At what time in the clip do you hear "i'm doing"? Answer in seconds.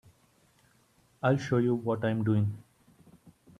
2.03-2.57